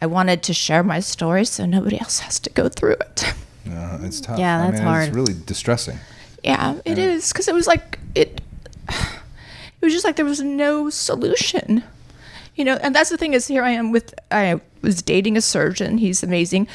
[0.00, 3.32] I wanted to share my story so nobody else has to go through it.
[3.64, 4.40] Uh, it's tough.
[4.40, 5.06] Yeah, I that's mean, hard.
[5.06, 5.96] It's really distressing.
[6.42, 8.40] Yeah, it is because it was like it.
[9.82, 11.82] It was just like there was no solution,
[12.54, 12.76] you know.
[12.76, 15.98] And that's the thing is, here I am with I was dating a surgeon.
[15.98, 16.68] He's amazing.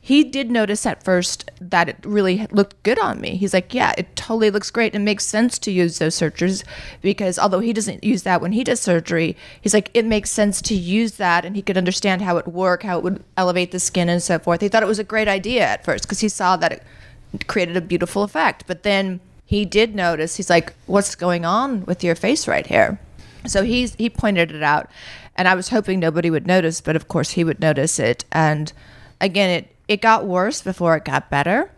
[0.00, 3.36] He did notice at first that it really looked good on me.
[3.36, 4.94] He's like, "Yeah, it totally looks great.
[4.94, 6.64] It makes sense to use those surgeries
[7.02, 10.62] because although he doesn't use that when he does surgery, he's like, it makes sense
[10.62, 13.72] to use that, and he could understand how it would work, how it would elevate
[13.72, 14.62] the skin and so forth.
[14.62, 17.76] He thought it was a great idea at first because he saw that it created
[17.76, 18.64] a beautiful effect.
[18.66, 19.20] But then
[19.54, 20.36] he did notice.
[20.36, 22.98] He's like, "What's going on with your face right here?"
[23.46, 24.88] So he's he pointed it out,
[25.36, 28.24] and I was hoping nobody would notice, but of course he would notice it.
[28.32, 28.72] And
[29.20, 31.70] again, it it got worse before it got better.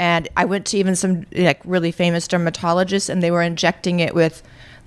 [0.00, 4.14] And I went to even some like really famous dermatologists, and they were injecting it
[4.14, 4.42] with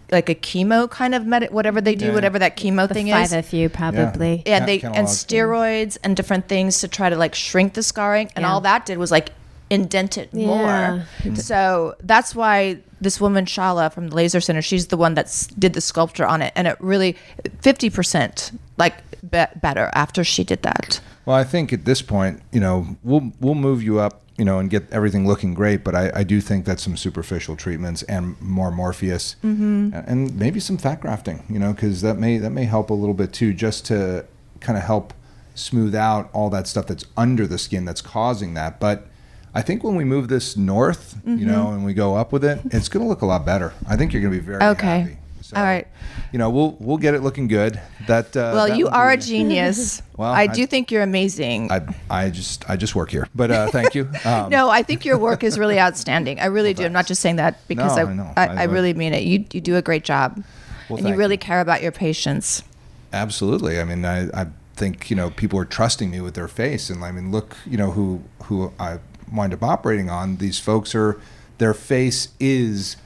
[0.09, 2.13] like a chemo kind of med, whatever they do, Yeah.
[2.13, 4.43] whatever that chemo the thing five is FU probably.
[4.45, 5.15] and Ca- they catalog and thing.
[5.15, 8.51] steroids and different things to try to like shrink the scarring and Yeah.
[8.51, 9.31] all that did was like
[9.71, 10.45] indent it Yeah.
[10.47, 15.27] more so that's why this woman shala from the laser center she's the one that
[15.57, 17.15] did the Sculptra on it and it really
[17.63, 18.95] 50% like
[19.29, 23.31] be- better after she did that Well, I think at this point, you know, we'll
[23.39, 25.83] we'll move you up, you know, and get everything looking great.
[25.83, 29.93] But I, I do think that some superficial treatments and more Morpheus, Mm-hmm.
[29.93, 32.95] and, and maybe some fat grafting, you know, because that may that may help a
[32.95, 34.25] little bit too, just to
[34.61, 35.13] kind of help
[35.53, 38.79] smooth out all that stuff that's under the skin that's causing that.
[38.79, 39.05] But
[39.53, 41.37] I think when we move this north, Mm-hmm.
[41.37, 43.73] you know, and we go up with it, it's going to look a lot better.
[43.87, 44.99] I think you're going to be very Okay.
[45.01, 45.17] happy.
[45.41, 45.85] So, All right.
[46.31, 47.79] You know, we'll we'll get it looking good.
[48.07, 51.69] That uh, well that you are a genius Well, i I- do think you're amazing
[51.71, 54.09] I I just I just work here, but uh, thank you.
[54.25, 56.39] Um, no, I think your work is really outstanding.
[56.39, 56.85] I really do.
[56.85, 58.45] I'm not just saying that because No, I, I.
[58.45, 59.23] I, I- I really mean it.
[59.23, 60.41] You you do a great job,
[60.89, 61.39] Well, and you really you.
[61.49, 62.63] care about your patients.
[63.11, 63.79] Absolutely.
[63.79, 67.03] I mean, I, I think you know people are trusting me with their face, and
[67.03, 68.99] I mean, look, you know who who I
[69.31, 70.37] wind up operating on.
[70.37, 71.19] These folks are
[71.57, 72.97] their face is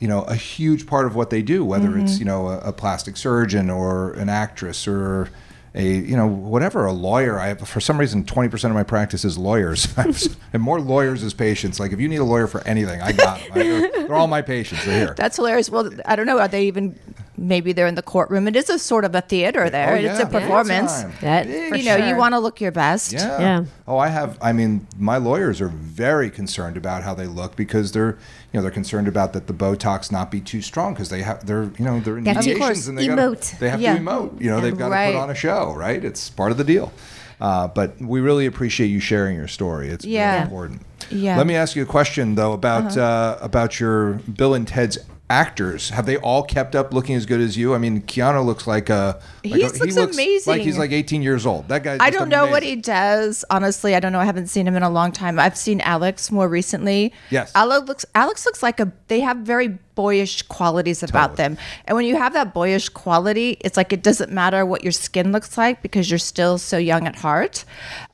[0.00, 2.04] you know a huge part of what they do, whether mm-hmm.
[2.04, 5.30] it's you know a, a plastic surgeon or an actress or
[5.74, 7.38] a you know whatever a lawyer.
[7.38, 9.86] I have for some reason twenty percent of my practice is lawyers,
[10.52, 11.80] and more lawyers as patients.
[11.80, 13.52] Like if you need a lawyer for anything, I got them.
[13.52, 14.84] I, they're, they're all my patients.
[14.84, 15.14] They're here.
[15.16, 15.70] That's hilarious.
[15.70, 16.38] Well, I don't know.
[16.38, 16.98] Are they even?
[17.42, 18.46] Maybe they're in the courtroom.
[18.46, 19.94] It is a sort of a theater there.
[19.94, 21.02] Oh, it's a performance.
[21.02, 21.12] time.
[21.20, 23.12] That- Big for You know, you want to look your best.
[23.12, 23.40] Yeah.
[23.40, 23.64] Yeah.
[23.88, 24.38] Oh, I have.
[24.40, 28.10] I mean, my lawyers are very concerned about how they look because they're,
[28.52, 31.44] you know, they're concerned about that the Botox not be too strong because they have,
[31.44, 33.58] they're, you know, they're in They have mediations and they got emote.
[33.58, 33.96] they have Yeah.
[33.96, 34.40] to emote.
[34.40, 35.12] You know, they've got to Right.
[35.14, 36.02] put on a show, right?
[36.04, 36.92] It's part of the deal.
[37.40, 39.88] Uh, but we really appreciate you sharing your story.
[39.88, 40.30] It's Yeah.
[40.30, 40.82] very important.
[41.10, 41.36] Yeah.
[41.38, 44.96] Let me ask you a question though about uh about your Bill and Ted's
[45.32, 47.74] actors have they all kept up looking as good as you?
[47.74, 50.60] I mean, Keanu looks like a like He a- looks Like amazing.
[50.60, 51.68] he's like 18 years old.
[51.68, 51.96] That guy.
[51.98, 53.44] I don't know what he does.
[53.48, 54.20] Honestly, I don't know.
[54.20, 55.38] I haven't seen him in a long time.
[55.38, 57.12] I've seen Alex more recently.
[57.30, 57.50] Yes.
[57.54, 58.06] Alex looks.
[58.14, 58.92] Alex looks like a.
[59.08, 61.48] They have very boyish qualities about Totally.
[61.56, 64.92] them, and when you have that boyish quality, it's like it doesn't matter what your
[64.92, 67.64] skin looks like because you're still so young at heart.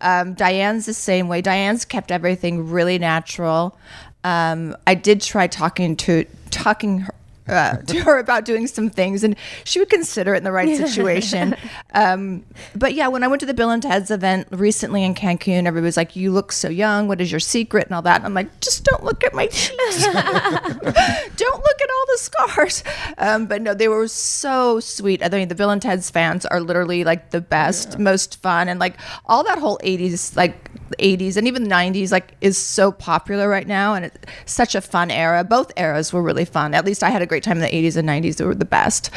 [0.00, 1.40] Um, Diane's the same way.
[1.40, 3.76] Diane's kept everything really natural.
[4.24, 6.24] Um, I did try talking to
[6.58, 7.06] talking
[7.48, 10.76] uh, to her about doing some things, and she would consider it in the right
[10.76, 11.56] situation.
[11.94, 12.44] um,
[12.76, 15.86] but yeah, when I went to the Bill and Ted's event recently in Cancun, everybody
[15.86, 17.08] was like, "You look so young.
[17.08, 18.16] What is your secret?" and all that.
[18.16, 20.04] And I'm like, just don't look at my cheeks.
[20.06, 22.84] don't look at all the scars.
[23.18, 25.22] Um, but no, they were so sweet.
[25.24, 28.78] I mean, the Bill and Ted's fans are literally like the best, most fun, and
[28.78, 28.94] like
[29.26, 33.94] all that whole '80s, like 80s and even 90s, like is so popular right now,
[33.94, 35.44] and it's such a fun era.
[35.44, 36.74] Both eras were really fun.
[36.74, 38.36] At least I had a great time in the 80s and 90s.
[38.36, 39.10] They were the best.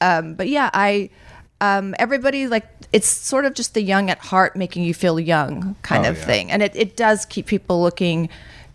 [0.00, 1.10] Um, but yeah, I.
[1.60, 5.76] Um, everybody like it's sort of just the young at heart making you feel young
[5.82, 6.24] kind Oh, of yeah.
[6.24, 8.28] thing and it, it does keep people looking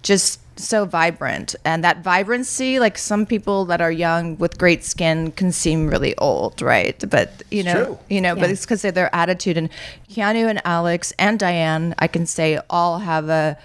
[0.03, 5.33] just so vibrant and that vibrancy like some people that are young with great skin
[5.33, 7.99] can seem really old right but you know true.
[8.09, 9.69] you know but it's because of their attitude and
[10.09, 13.57] keanu and alex and diane i can say all have a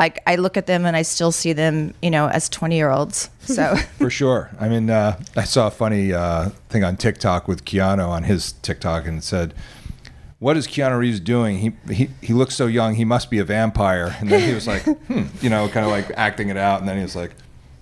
[0.00, 2.90] like i look at them and i still see them you know as 20 year
[2.90, 4.50] olds so For sure.
[4.58, 8.52] I mean, uh, I saw a funny uh, thing on TikTok with Keanu on his
[8.62, 9.52] TikTok and said,
[10.38, 11.58] "What is Keanu Reeves doing?
[11.58, 12.94] He he he looks so young.
[12.94, 15.92] He must be a vampire." And then he was like, hmm, you know, kind of
[15.92, 16.80] like acting it out.
[16.80, 17.32] And then he was like.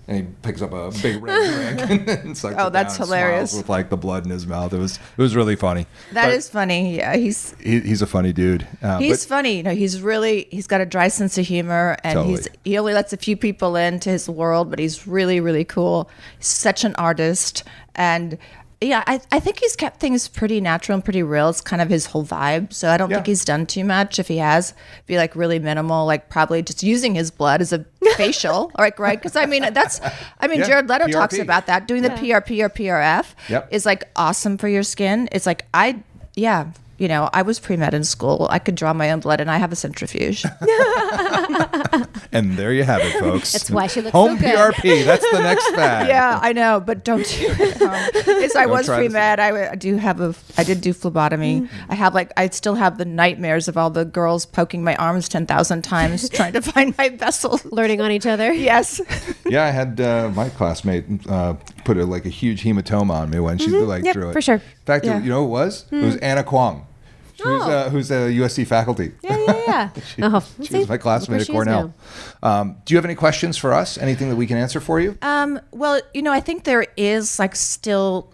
[0.09, 3.53] And he picks up a big red drink and sucks Oh, it that's down hilarious.
[3.55, 4.73] with like the blood in his mouth.
[4.73, 5.85] It was it was really funny.
[6.13, 8.65] that But is funny yeah he's he, he's a funny dude.
[8.81, 9.57] Uh, He's but funny.
[9.57, 12.93] You know, he's really he's got a dry sense of humor, and he's he only
[12.95, 16.09] lets a few people into his world, but he's really really cool.
[16.39, 18.35] He's such an artist, and
[18.81, 21.49] yeah, I I think he's kept things pretty natural and pretty real.
[21.49, 22.71] It's kind of his whole vibe.
[22.71, 24.19] So I don't think he's done too much.
[24.19, 24.73] If he has,
[25.05, 28.97] be like really minimal, like probably just using his blood as a facial, all right,
[28.97, 29.19] right?
[29.19, 29.99] Because I mean that's
[30.39, 31.87] I mean Yeah, Jared Leto talks about that.
[31.87, 33.67] Doing the PRP or PRF Yep.
[33.71, 35.27] is like awesome for your skin.
[35.33, 36.01] It's like I
[36.35, 36.71] yeah.
[36.99, 38.47] You know, I was pre med in school.
[38.51, 40.43] I could draw my own blood, and I have a centrifuge.
[42.31, 43.53] and there you have it, folks.
[43.53, 44.55] That's why she looks home so good.
[44.75, 45.05] PRP.
[45.05, 46.07] That's the next fad.
[46.07, 47.79] yeah, I know, but don't do it.
[48.39, 49.39] Yes, I was try pre med.
[49.39, 50.33] I, I do have a.
[50.57, 51.61] I did do phlebotomy.
[51.61, 51.69] Mm.
[51.89, 52.31] I have like.
[52.37, 56.29] I still have the nightmares of all the girls poking my arms ten thousand times
[56.29, 57.59] trying to find my vessel.
[57.65, 58.51] Learning on each other.
[58.53, 59.01] Yes.
[59.45, 61.53] Yeah, I had uh, my classmate uh,
[61.85, 64.05] put a, like a huge hematoma on me when she like Mm-hmm.
[64.05, 64.33] Yep, drew it.
[64.33, 64.55] for sure.
[64.55, 65.19] In fact, Yeah.
[65.21, 65.85] you know who it was?
[65.91, 66.85] It was Anna Kwong.
[67.39, 67.69] Who's, Oh.
[67.71, 69.11] uh, who's a USC faculty.
[69.21, 69.89] Yeah, yeah, yeah.
[70.15, 70.77] She, oh, she see?
[70.79, 71.93] was my classmate at Cornell.
[72.43, 73.97] Um, do you have any questions for us?
[73.97, 75.17] Anything that we can answer for you?
[75.21, 78.31] Um, well, you know, I think there is like still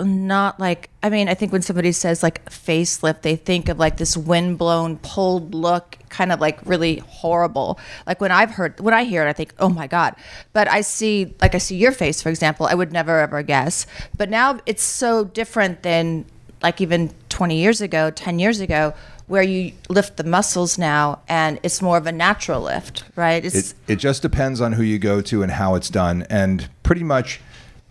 [0.00, 3.96] not like I mean, I think when somebody says like facelift, they think of like
[3.96, 7.80] this windblown, pulled look, kind of like really horrible.
[8.06, 10.14] Like when I've heard when I hear it, I think, oh my God.
[10.52, 13.86] But I see like I see your face, for example, I would never ever guess.
[14.16, 16.26] But now it's so different than
[16.62, 18.92] like even twenty years ago, ten years ago,
[19.28, 23.44] where you lift the muscles now and it's more of a natural lift, right?
[23.44, 26.26] It, it just depends on who you go to and how it's done.
[26.28, 27.40] And pretty much,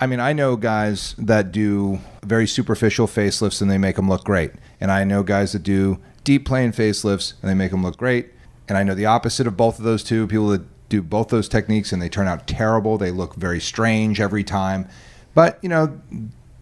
[0.01, 4.25] I mean, I know guys that do very superficial facelifts and they make them look
[4.25, 4.51] great.
[4.81, 8.31] And I know guys that do deep plane facelifts and they make them look great.
[8.67, 11.47] And I know the opposite of both of those two people that do both those
[11.47, 12.97] techniques and they turn out terrible.
[12.97, 14.89] They look very strange every time.
[15.33, 16.01] But, you know,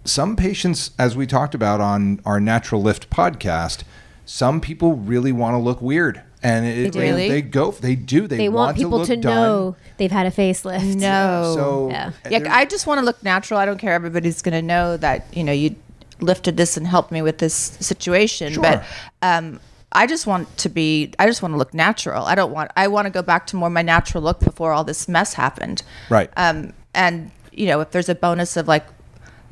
[0.06, 3.84] some patients, as we talked about on our Natural Lift podcast,
[4.26, 6.22] some people really want to look weird.
[6.42, 7.00] And it, do.
[7.00, 7.28] Really?
[7.28, 8.28] they go, they do.
[8.28, 9.34] They, They want, people look to done.
[9.34, 10.96] know they've had a facelift.
[10.96, 11.54] no.
[11.56, 12.12] So Yeah.
[12.30, 13.60] Yeah, I just want to look natural.
[13.60, 13.94] I don't care.
[13.94, 15.76] Everybody's going to know that you know you
[16.20, 18.54] lifted this and helped me with this situation.
[18.54, 18.62] Sure.
[18.62, 18.84] But
[19.24, 19.60] um,
[19.92, 21.14] I just want to be.
[21.18, 22.26] I just want to look natural.
[22.26, 22.70] I don't want.
[22.76, 25.82] I want to go back to more my natural look before all this mess happened.
[26.10, 26.30] Right.
[26.38, 28.86] Um, and you know, if there's a bonus of like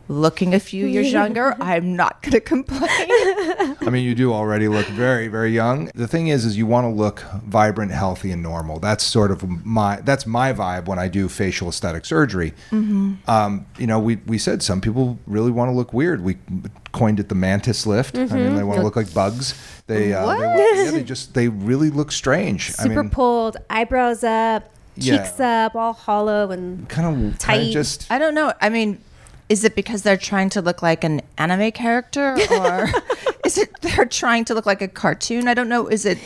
[0.08, 2.82] looking a few years younger, I'm not going to complain.
[2.90, 5.90] I mean, you do already look very, very young.
[5.96, 8.80] The thing is, is you want to look vibrant, healthy, and normal.
[8.80, 12.54] That's sort of my that's my vibe when I do facial aesthetic surgery.
[12.72, 13.30] Mm-hmm.
[13.30, 16.24] Um, you know, we we said some people really want to look weird.
[16.24, 16.38] We
[16.92, 18.18] coined it the mantis lift.
[18.18, 19.54] I mean, they want to look like bugs.
[19.88, 20.42] They, uh, they Mm-hmm.
[20.42, 20.58] What?
[20.58, 22.72] want- yeah, they just they really look strange.
[22.72, 25.18] Super I mean, pulled, eyebrows up, Yeah.
[25.24, 27.56] cheeks up, all hollow and kind of kind Tight.
[27.68, 28.54] of just I don't know.
[28.62, 29.00] I mean,
[29.50, 32.90] is it because they're trying to look like an anime character, or
[33.46, 35.48] is it they're trying to look like a cartoon?
[35.48, 35.88] I don't know.
[35.88, 36.18] Is it?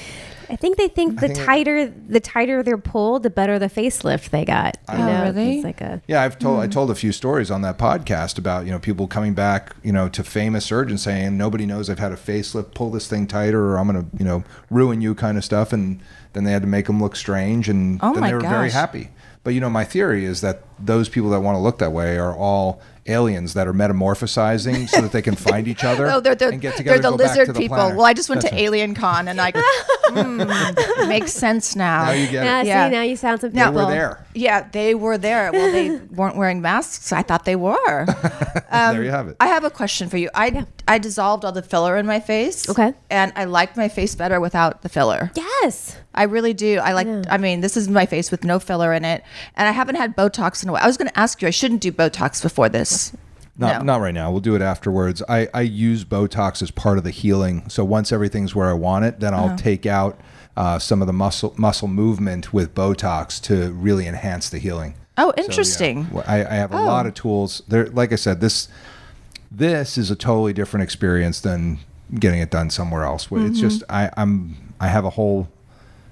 [0.50, 3.68] I think they think the think it- tighter the tighter they're pulled, the better the
[3.68, 4.78] facelift they got.
[4.88, 5.56] Oh, you Oh, know, really?
[5.58, 6.72] It's like a Yeah, I've told I hmm.
[6.72, 10.08] told a few stories on that podcast about you know people coming back you know
[10.08, 13.78] to famous surgeons saying nobody knows I've had a facelift, pull this thing tighter, or
[13.78, 16.00] I'm gonna you know ruin you kind of stuff, and
[16.32, 19.10] then they had to make them look strange, and Oh then they were very happy.
[19.44, 22.18] But you know, my theory is that those people that want to look that way
[22.18, 26.36] are all aliens that are metamorphosizing so that they can find each other Oh, they're
[26.36, 27.00] the, and get together.
[27.00, 27.78] they're the and go back to lizard the people.
[27.78, 27.98] planet.
[27.98, 28.64] Well, I just went That's to right.
[28.66, 29.52] Alien Con and I
[30.08, 32.06] mm, makes sense now.
[32.06, 32.90] Now you get yeah, it.
[32.90, 33.72] see, now you sound some people.
[33.72, 34.26] They were there.
[34.34, 35.52] Yeah, they were there.
[35.52, 37.12] Well, they weren't wearing masks.
[37.12, 38.06] I thought they were.
[38.72, 39.38] there you have it.
[39.40, 40.30] I have a question for you.
[40.34, 42.70] I I dissolved all the filler in my face.
[42.70, 42.94] Okay.
[43.10, 45.32] And I like my face better without the filler.
[45.36, 45.98] Yes.
[46.14, 46.80] I really do.
[46.80, 47.06] I like.
[47.08, 47.24] Yeah.
[47.30, 49.24] I mean, this is my face with no filler in it,
[49.56, 50.84] and I haven't had Botox in a while.
[50.84, 51.48] I was going to ask you.
[51.48, 52.97] I shouldn't do Botox before this.
[53.60, 53.94] Not, No.
[53.94, 54.30] not right now.
[54.32, 55.24] We'll do it afterwards.
[55.28, 57.64] I, I use Botox as part of the healing.
[57.70, 59.48] So once everything's where I want it, then Uh-huh.
[59.48, 60.20] I'll take out
[60.56, 64.94] uh, some of the muscle muscle movement with Botox to really enhance the healing.
[65.18, 66.08] Oh, So, yeah, interesting.
[66.28, 66.86] I, I have a Oh.
[66.86, 67.62] lot of tools.
[67.68, 68.68] There, like I said, this
[69.52, 71.80] this is a totally different experience than
[72.20, 73.28] getting it done somewhere else.
[73.28, 73.48] Mm-hmm.
[73.48, 75.48] It's just I, I'm I have a whole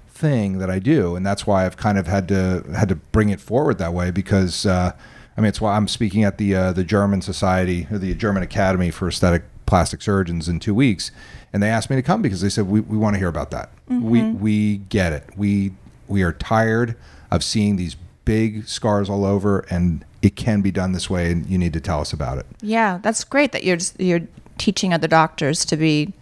[0.08, 3.28] thing that I do, and that's why I've kind of had to had to bring
[3.30, 4.92] it forward that way because uh,
[5.36, 8.42] I mean it's why I'm speaking at the uh, the German Society or the German
[8.42, 11.10] Academy for Aesthetic Plastic Surgeons in two weeks,
[11.52, 13.50] and they asked me to come because they said we, we want to hear about
[13.50, 13.70] that.
[13.88, 15.24] We we get it.
[15.36, 15.72] We
[16.08, 16.96] we are tired
[17.30, 21.46] of seeing these big scars all over, and it can be done this way, and
[21.46, 22.46] you need to tell us about it.
[22.60, 24.26] Yeah, that's great that you're just, you're
[24.58, 26.12] teaching other doctors to be.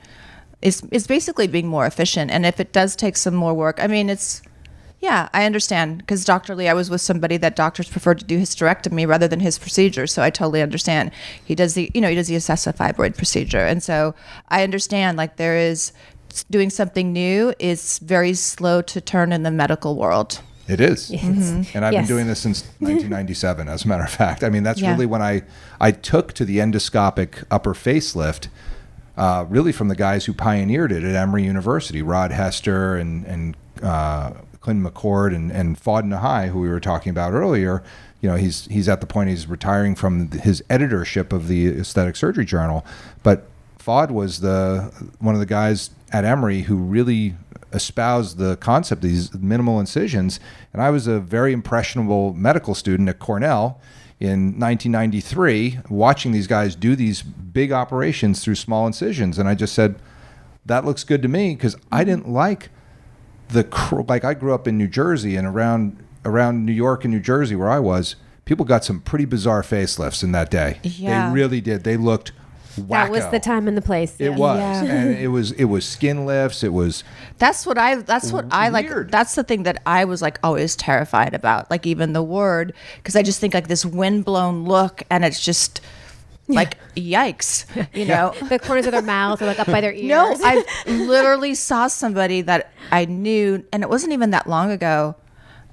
[0.63, 3.87] It's it's basically being more efficient, and if it does take some more work, I
[3.87, 4.43] mean, it's.
[5.05, 6.55] Yeah, I understand because Dr.
[6.55, 10.07] Lee, I was with somebody that doctors prefer to do hysterectomy rather than his procedure,
[10.07, 11.11] so I totally understand.
[11.45, 14.15] He does the, you know, he does the Acessa fibroid procedure, and so
[14.49, 15.19] I understand.
[15.19, 15.93] Like there is
[16.51, 20.41] doing something new is very slow to turn in the medical world.
[20.69, 21.11] It is.
[21.11, 21.75] Yes.
[21.75, 22.09] And I've Yes.
[22.09, 24.43] been doing this since 1997, as a matter of fact.
[24.43, 24.93] I mean, that's Yeah.
[24.93, 25.43] really when I,
[25.83, 28.49] I took to the endoscopic upper facelift,
[29.19, 33.57] uh, really from the guys who pioneered it at Emory University, Rod Hester and, and
[33.83, 34.31] uh,
[34.65, 37.83] Clinton McCord and, and Foad Nahai, who we were talking about earlier.
[38.23, 42.17] You know, he's, he's at the point he's retiring from his editorship of the Aesthetic
[42.17, 42.83] Surgery Journal.
[43.23, 43.47] But
[43.79, 47.35] Foad was the one of the guys at Emory who really
[47.75, 50.41] espoused the concept of these minimal incisions.
[50.73, 53.79] And I was a very impressionable medical student at Cornell
[54.19, 59.39] in 1993, watching these guys do these big operations through small incisions.
[59.39, 59.97] And I just said,
[60.65, 62.09] that looks good to me because I mm-hmm.
[62.09, 62.71] didn't like
[63.55, 67.21] the like I grew up in New Jersey and around around New York and New
[67.21, 70.81] Jersey where I was, people got some pretty bizarre facelifts in that day.
[70.83, 71.29] Yeah.
[71.29, 71.85] They really did.
[71.85, 72.33] They looked
[72.77, 72.89] wacko.
[72.89, 74.17] That was the time and the place.
[74.19, 74.37] It yeah.
[74.37, 74.83] was, Yeah.
[74.85, 76.63] and it was it was skin lifts.
[76.63, 77.05] It was
[77.39, 77.97] That's what I.
[77.97, 78.91] That's what I like.
[79.09, 81.71] That's the thing that I was like always terrified about.
[81.71, 85.81] Like even the word, because I just think like this windblown look, and it's just
[86.49, 88.35] like yikes, you know.
[88.49, 90.09] the corners of their mouth or like up by their ears.
[90.09, 95.17] No, I literally saw somebody that I knew, and it wasn't even that long ago.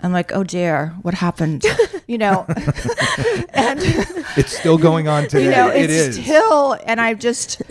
[0.04, 1.64] I'm like, oh dear, what happened?
[2.08, 2.46] You know,
[3.54, 3.80] and
[4.36, 5.46] it's still going on today.
[5.46, 6.22] you know, it it's is.
[6.22, 7.62] still, and I just,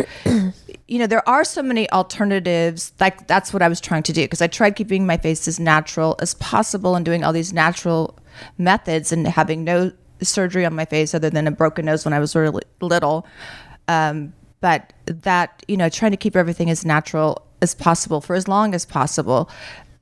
[0.89, 2.95] you know, there are so many alternatives.
[2.99, 5.61] Like that's what I was trying to do because I tried keeping my face as
[5.61, 8.19] natural as possible and doing all these natural
[8.57, 12.18] methods and having no surgery on my face other than a broken nose when I
[12.18, 13.26] was really little.
[13.88, 18.48] Um, but that, you know, trying to keep everything as natural as possible for as
[18.48, 19.50] long as possible.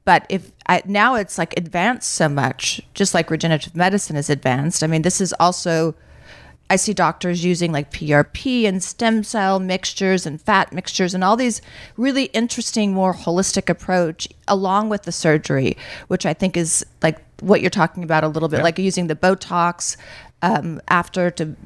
[0.04, 4.82] But if I, now it's like advanced so much, just like regenerative medicine is advanced.
[4.82, 5.94] I mean, this is also
[6.70, 11.36] I see doctors using like PRP and stem cell mixtures and fat mixtures and all
[11.36, 11.62] these
[11.96, 15.76] really interesting, more holistic approach along with the surgery,
[16.08, 18.64] which I think is like what you're talking about a little bit, Yeah.
[18.64, 19.96] like using the Botox
[20.42, 21.56] um, after to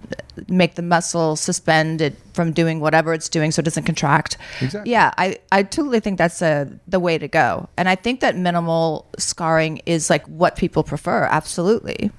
[0.48, 4.38] make the muscle suspend it from doing whatever it's doing so it doesn't contract.
[4.62, 4.90] Exactly.
[4.92, 7.68] Yeah, I, I totally think that's a, the way to go.
[7.76, 11.24] And I think that minimal scarring is like what people prefer.
[11.24, 12.10] Absolutely.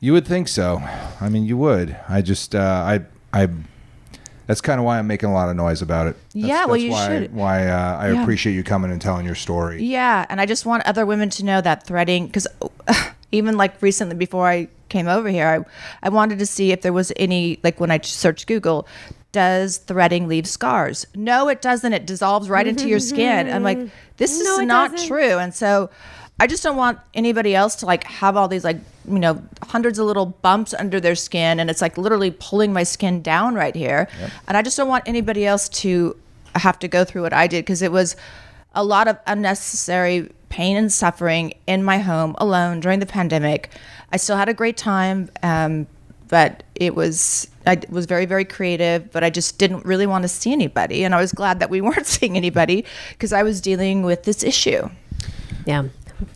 [0.00, 0.82] You would think so.
[1.20, 1.96] I mean, you would.
[2.08, 3.00] I just, uh, I,
[3.32, 3.48] I.
[4.46, 6.16] That's kind of why I'm making a lot of noise about it.
[6.26, 7.34] That's, Yeah, well, that's you why, should.
[7.34, 8.22] Why uh, I Yeah.
[8.22, 9.82] appreciate you coming and telling your story.
[9.82, 12.46] Yeah, and I just want other women to know that threading, because
[13.32, 15.66] even like recently before I came over here,
[16.02, 18.86] I, I wanted to see if there was any, like when I searched Google,
[19.32, 21.06] does threading leave scars?
[21.16, 21.92] No, it doesn't.
[21.92, 23.50] It dissolves right into your skin.
[23.52, 23.80] I'm like,
[24.16, 25.08] this No, is it not doesn't.
[25.08, 25.38] true.
[25.38, 25.90] And so
[26.38, 28.76] I just don't want anybody else to like have all these like,
[29.08, 31.58] you know, hundreds of little bumps under their skin.
[31.60, 34.08] And it's like literally pulling my skin down right here.
[34.46, 36.14] And I just don't want anybody else to
[36.54, 38.16] have to go through what I did because it was
[38.74, 43.70] a lot of unnecessary pain and suffering in my home alone during the pandemic.
[44.12, 45.86] I still had a great time, um,
[46.28, 50.28] but it was I was very very creative, but I just didn't really want to
[50.28, 54.02] see anybody, and I was glad that we weren't seeing anybody because I was dealing
[54.02, 54.88] with this issue.
[55.64, 55.84] Yeah.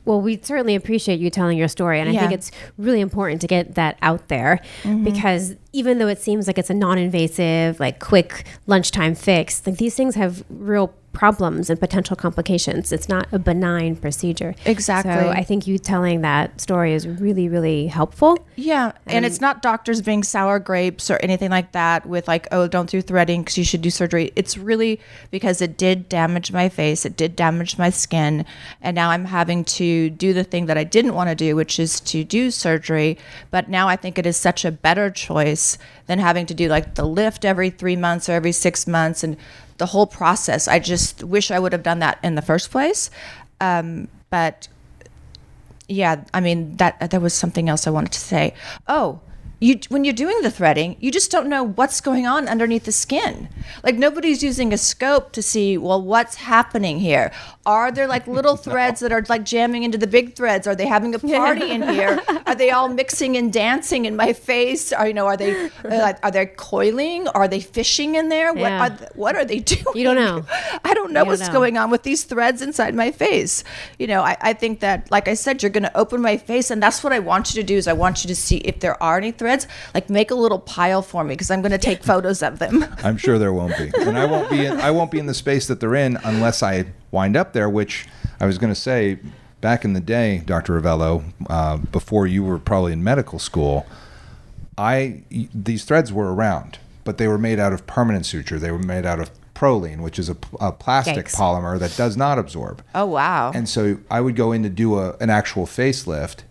[0.04, 2.00] Well, we certainly appreciate you telling your story.
[2.00, 5.04] And I think it's really important to get that out there mm-hmm.
[5.04, 9.76] because even though it seems like it's a non invasive, like quick lunchtime fix, like
[9.76, 12.92] these things have real problems and potential complications.
[12.92, 14.54] It's not a benign procedure.
[14.64, 15.12] Exactly.
[15.12, 18.38] So I think you telling that story is really, really helpful.
[18.56, 22.46] Yeah, and it's um, not doctors being sour grapes or anything like that with like,
[22.52, 24.32] oh, don't do threading because you should do surgery.
[24.36, 25.00] It's really
[25.30, 28.44] because it did damage my face, it did damage my skin,
[28.80, 31.80] and now I'm having to do the thing that I didn't want to do, which
[31.80, 33.18] is to do surgery.
[33.50, 36.94] But now I think it is such a better choice than having to do like
[36.94, 39.36] the lift every three months or every six months and
[39.80, 40.68] the whole process.
[40.68, 43.10] I just wish I would have done that in the first place.
[43.60, 44.68] Um, but
[45.88, 48.54] yeah, I mean that there was something else I wanted to say.
[48.86, 49.20] Oh,
[49.58, 52.92] you when you're doing the threading, you just don't know what's going on underneath the
[52.92, 53.48] skin.
[53.82, 57.32] Like nobody's using a scope to see, well, what's happening here?
[57.66, 60.66] Are there like little threads that are like jamming into the big threads?
[60.66, 62.18] Are they having a party in here?
[62.46, 64.92] Are they all mixing and dancing in my face?
[64.92, 67.28] Are you know, are they uh, like are they coiling?
[67.28, 68.52] Are they fishing in there?
[68.52, 68.86] What Yeah.
[68.86, 69.84] are th- what are they doing?
[69.94, 70.44] You don't know.
[70.84, 71.52] I don't know don't what's know.
[71.52, 73.62] going on with these threads inside my face.
[73.98, 76.70] You know, I, I think that, like I said, you're going to open my face,
[76.70, 77.76] and that's what I want you to do.
[77.76, 79.66] Is I want you to see if there are any threads.
[79.94, 82.84] Like, make a little pile for me because I'm going to take photos of them.
[83.04, 84.64] I'm sure there won't be, and I won't be.
[84.64, 87.68] In, I won't be in the space that they're in unless I wind up there.
[87.68, 88.06] Which
[88.40, 89.18] I was going to say
[89.60, 90.80] back in the day, Dr.
[90.80, 93.86] Rovelo, uh, before you were probably in medical school,
[94.78, 95.22] I
[95.54, 98.58] these threads were around, but they were made out of permanent suture.
[98.58, 101.36] They were made out of Prolene, which is a, a plastic Yikes.
[101.36, 102.82] polymer that does not absorb.
[102.94, 103.52] Oh wow!
[103.54, 106.44] And so I would go in to do a, an actual facelift,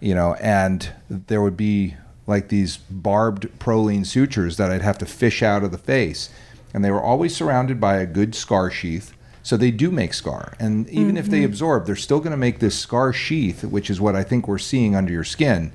[0.00, 1.96] you know, and there would be
[2.26, 6.30] like these barbed Prolene sutures that I'd have to fish out of the face.
[6.74, 9.15] And they were always surrounded by a good scar sheath.
[9.46, 10.54] So they do make scar.
[10.58, 11.46] And even if they mm-hmm.
[11.46, 14.58] absorb, they're still going to make this scar sheath, which is what I think we're
[14.58, 15.70] seeing under your skin.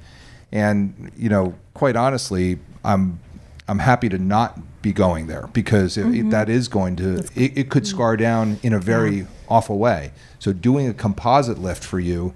[0.52, 3.22] And, you know, quite honestly, I'm
[3.70, 7.58] I'm happy to not be going there because it, it- that is going to it,
[7.58, 10.12] it could scar down in a very awful way.
[10.38, 12.34] So doing a composite lift for you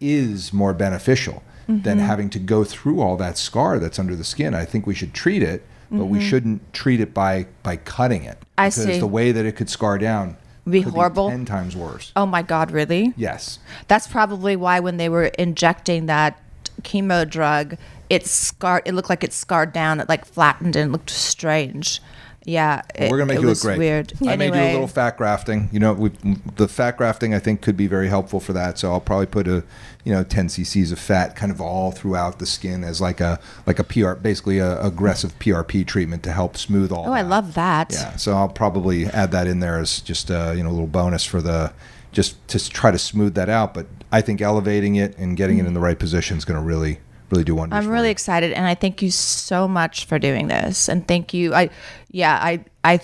[0.00, 1.98] is more beneficial than mm-hmm.
[2.00, 4.52] having to go through all that scar that's under the skin.
[4.52, 8.38] I think we should treat it, but we shouldn't treat it by by cutting it.
[8.58, 8.98] I because see.
[8.98, 10.38] the way that it could scar down
[10.68, 11.28] Be horrible.
[11.28, 12.12] ten times worse.
[12.14, 13.12] oh my God, really?
[13.16, 13.58] Yes.
[13.88, 16.40] That's probably why when they were injecting that
[16.82, 17.76] chemo drug,
[18.08, 18.82] it scarred.
[18.84, 19.98] It looked like it scarred down.
[20.00, 22.00] It like flattened and looked strange.
[22.44, 23.78] Yeah, it, We're gonna make it you look was great.
[23.78, 24.12] Weird.
[24.26, 25.68] I may do a little fat grafting.
[25.72, 26.10] You know, we,
[26.56, 28.78] the fat grafting I think could be very helpful for that.
[28.78, 29.62] So I'll probably put a,
[30.04, 33.38] you know, 10 cc's of fat kind of all throughout the skin as like a
[33.66, 37.08] like a PR, basically a aggressive PRP treatment to help smooth all.
[37.08, 37.92] Oh, I love that.
[37.92, 40.86] Yeah, so I'll probably add that in there as just a you know a little
[40.86, 41.72] bonus for the
[42.10, 43.72] just to try to smooth that out.
[43.72, 45.68] But I think elevating it and getting it mm.
[45.68, 46.98] in the right position is going to really
[47.32, 47.76] really do wonders.
[47.76, 50.88] I'm really excited, and I thank you so much for doing this.
[50.88, 51.54] And thank you.
[51.54, 51.70] I,
[52.10, 53.00] yeah, I, I,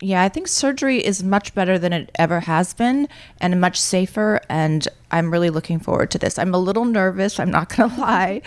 [0.00, 3.08] yeah, I think surgery is much better than it ever has been,
[3.40, 4.40] and much safer.
[4.48, 6.38] And I'm really looking forward to this.
[6.38, 7.38] I'm a little nervous.
[7.38, 8.42] I'm not gonna lie.